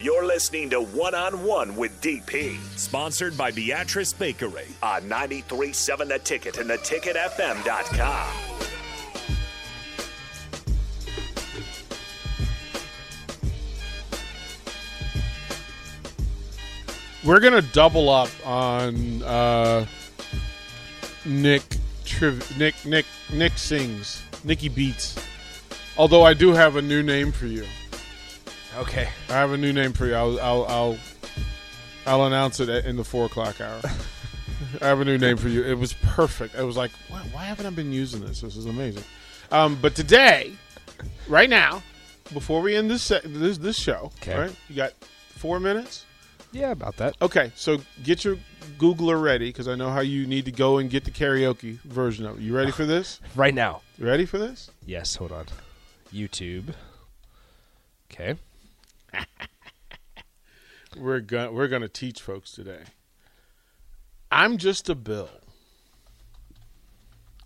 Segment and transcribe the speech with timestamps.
[0.00, 6.18] You're listening to One on One with DP, sponsored by Beatrice Bakery on 93.7 The
[6.18, 8.62] Ticket and theticketfm.com.
[17.24, 19.86] We're gonna double up on uh,
[21.24, 21.62] Nick
[22.04, 25.16] Triv- Nick Nick Nick sings Nicky Beats.
[25.96, 27.64] Although I do have a new name for you.
[28.76, 29.08] Okay.
[29.28, 30.14] I have a new name for you.
[30.14, 30.98] I'll I'll I'll,
[32.06, 33.80] I'll announce it in the four o'clock hour.
[34.80, 35.62] I have a new name for you.
[35.62, 36.56] It was perfect.
[36.56, 38.40] I was like, why, why haven't I been using this?
[38.40, 39.04] This is amazing.
[39.50, 40.52] Um, but today,
[41.28, 41.82] right now,
[42.32, 44.38] before we end this se- this this show, Okay.
[44.38, 44.56] right?
[44.68, 44.92] You got
[45.36, 46.06] four minutes.
[46.52, 47.16] Yeah, about that.
[47.22, 48.36] Okay, so get your
[48.78, 52.26] Googler ready because I know how you need to go and get the karaoke version
[52.26, 52.42] of it.
[52.42, 53.20] You ready for this?
[53.34, 53.80] Right now.
[53.98, 54.70] You ready for this?
[54.84, 55.46] Yes, hold on.
[56.12, 56.74] YouTube.
[58.12, 58.36] Okay.
[60.96, 62.82] We're going we're going to teach folks today.
[64.30, 65.28] I'm just a bill.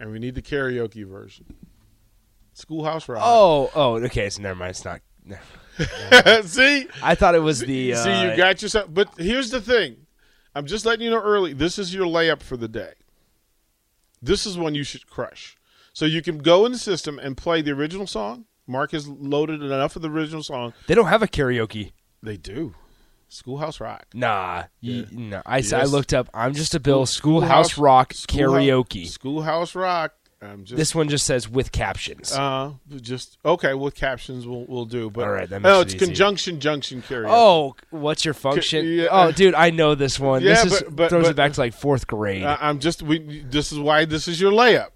[0.00, 1.46] And we need the karaoke version.
[2.52, 3.22] Schoolhouse Rock.
[3.24, 4.28] Oh, oh, okay.
[4.30, 4.70] So never mind.
[4.70, 5.00] It's not.
[5.24, 5.36] no.
[6.42, 6.86] See?
[7.02, 7.94] I thought it was the.
[7.94, 8.88] Uh, See, you got yourself.
[8.92, 9.96] But here's the thing.
[10.54, 11.52] I'm just letting you know early.
[11.52, 12.92] This is your layup for the day.
[14.22, 15.56] This is one you should crush.
[15.92, 18.46] So you can go in the system and play the original song.
[18.66, 20.72] Mark has loaded enough of the original song.
[20.86, 21.92] They don't have a karaoke.
[22.22, 22.74] They do.
[23.34, 24.06] Schoolhouse Rock.
[24.14, 25.42] Nah, you, no.
[25.44, 25.72] I, Yes.
[25.72, 26.28] I looked up.
[26.32, 27.04] I'm just a Bill.
[27.06, 29.06] Schoolhouse Rock Schoolhouse- karaoke.
[29.06, 30.12] Schoolhouse Rock.
[30.42, 32.30] I'm just This one just says with captions.
[32.32, 33.72] Uh, just okay.
[33.72, 35.08] With captions, we'll we'll do.
[35.08, 37.28] But All right, that no, it's it conjunction junction karaoke.
[37.30, 38.84] oh, what's your function?
[38.86, 40.42] yeah, oh, dude, I know this one.
[40.42, 42.42] yeah, this is, but- but- throws but- it back to like fourth grade.
[42.44, 43.02] I'm just.
[43.02, 43.40] We.
[43.48, 44.90] This is why this is your layup.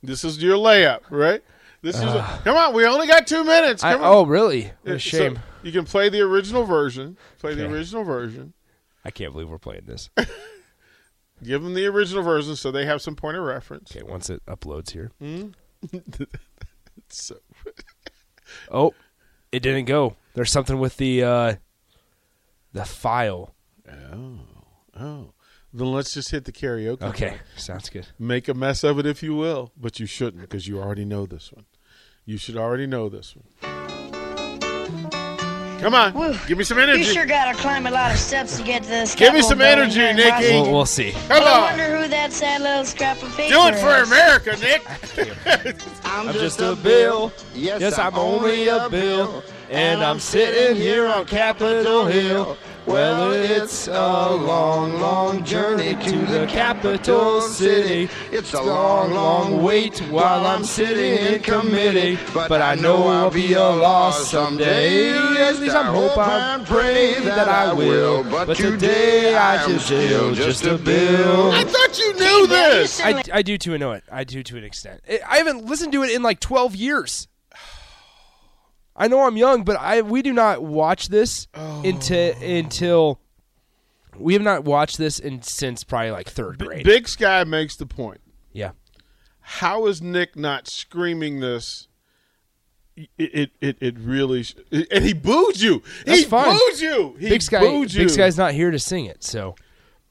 [0.00, 1.42] This is your layup, right?
[1.82, 2.02] This is.
[2.02, 3.82] come on, we only got two minutes.
[3.82, 4.00] I, on.
[4.02, 4.70] oh, really?
[4.82, 5.38] What a so shame.
[5.62, 7.16] you can play the original version.
[7.38, 8.52] Play the original version.
[9.04, 10.08] I can't believe we're playing this.
[11.42, 13.94] Give them the original version so they have some point of reference.
[13.96, 15.10] Okay, once it uploads here.
[17.08, 17.36] So,
[18.70, 18.94] Oh,
[19.50, 20.16] it didn't go.
[20.34, 21.54] There's something with the uh
[22.72, 23.54] the file.
[23.88, 24.38] oh,
[25.72, 27.02] then let's just hit the karaoke.
[27.02, 27.40] Okay, part.
[27.56, 28.06] sounds good.
[28.18, 31.26] Make a mess of it if you will, but you shouldn't because you already know
[31.26, 31.64] this one.
[32.24, 33.72] You should already know this one.
[35.82, 36.36] Come on, Woo.
[36.46, 37.00] give me some energy.
[37.00, 39.16] You sure gotta climb a lot of steps to get to this.
[39.16, 40.52] Give me some energy, here Nikki.
[40.52, 41.10] We'll, we'll see.
[41.10, 43.96] Come oh, I on, wonder who that sad little scrap of paper do it for
[43.96, 44.08] is.
[44.08, 45.76] America, Nick.
[46.04, 47.32] I'm just a bill.
[47.52, 49.42] Yes, I'm only a bill.
[49.70, 52.56] And I'm sitting here on Capitol Hill.
[52.86, 53.92] Well, it's a
[54.34, 58.08] long, long journey to the capital city.
[58.30, 62.18] It's a long, long wait while I'm sitting in committee.
[62.34, 65.10] But I know I'll be a law someday.
[65.12, 68.24] At least I hope I pray that I will.
[68.24, 71.52] But today I just feel just a bill.
[71.52, 73.00] I thought you knew this.
[73.00, 74.04] I, I do to know it.
[74.10, 75.00] I do to an extent.
[75.08, 77.26] I I haven't listened to it in like 12 years.
[78.94, 83.20] I know I'm young, but I we do not watch this until until
[84.18, 86.84] we have not watched this in since probably like third grade.
[86.84, 88.20] Big Sky makes the point.
[88.52, 88.72] yeah.
[89.44, 91.88] How is Nick not screaming this
[92.96, 95.82] it it it, it really sh- and he booed you.
[96.06, 96.56] That's he fine.
[96.56, 97.16] booed you.
[97.18, 98.02] He Big Sky, booed you.
[98.04, 99.54] Big Sky's not here to sing it, so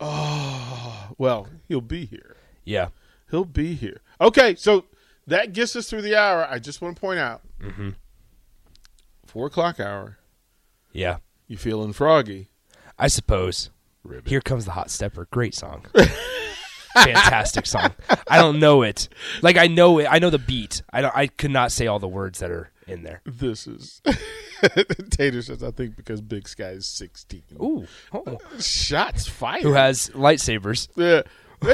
[0.00, 2.36] Oh well, he'll be here.
[2.64, 2.88] yeah.
[3.30, 4.00] He'll be here.
[4.20, 4.86] Okay, so
[5.26, 6.46] that gets us through the hour.
[6.48, 7.90] I just want to point out, Mm-hmm.
[9.28, 10.18] Four o'clock hour.
[10.92, 11.18] Yeah.
[11.46, 12.48] You feeling froggy?
[12.98, 13.70] I suppose.
[14.24, 15.28] Here comes the hot stepper.
[15.30, 15.84] Great song.
[16.94, 17.90] Fantastic song.
[18.26, 19.08] I don't know it.
[19.42, 20.06] Like I know it.
[20.10, 20.82] I know the beat.
[20.92, 21.14] I don't.
[21.14, 23.20] I could not say all the words that are in there.
[23.26, 24.00] This is
[25.10, 25.62] Tater says.
[25.62, 27.42] I think because Big Sky is sixteen.
[27.62, 27.86] Ooh.
[28.12, 28.38] Oh.
[28.58, 29.62] Shots fired.
[29.62, 30.88] Who has lightsabers?
[30.96, 31.22] Yeah.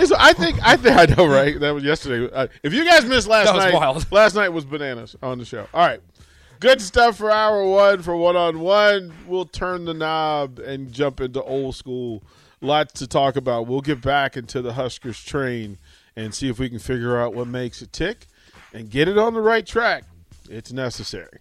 [0.04, 1.58] So I think I think I know right.
[1.58, 2.32] That was yesterday.
[2.34, 4.10] Uh, if you guys missed last That was night, wild.
[4.12, 5.66] last night was bananas on the show.
[5.72, 6.00] All right,
[6.64, 9.12] good stuff for hour one for one on one.
[9.26, 12.22] We'll turn the knob and jump into old school.
[12.62, 13.66] Lots to talk about.
[13.66, 15.76] We'll get back into the Huskers train
[16.16, 18.28] and see if we can figure out what makes it tick
[18.72, 20.04] and get it on the right track.
[20.48, 21.40] It's necessary.